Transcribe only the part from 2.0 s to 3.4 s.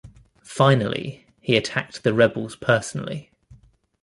the rebels personally.